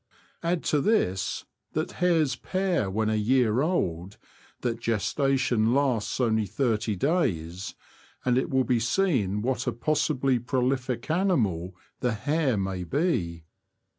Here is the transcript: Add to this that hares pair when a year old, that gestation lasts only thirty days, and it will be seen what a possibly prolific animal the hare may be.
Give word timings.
Add 0.41 0.63
to 0.63 0.81
this 0.81 1.45
that 1.73 1.91
hares 2.01 2.35
pair 2.35 2.89
when 2.89 3.07
a 3.07 3.13
year 3.15 3.61
old, 3.61 4.17
that 4.61 4.79
gestation 4.79 5.75
lasts 5.75 6.19
only 6.19 6.47
thirty 6.47 6.95
days, 6.95 7.75
and 8.25 8.35
it 8.35 8.49
will 8.49 8.63
be 8.63 8.79
seen 8.79 9.43
what 9.43 9.67
a 9.67 9.71
possibly 9.71 10.39
prolific 10.39 11.11
animal 11.11 11.75
the 11.99 12.13
hare 12.13 12.57
may 12.57 12.83
be. 12.83 13.43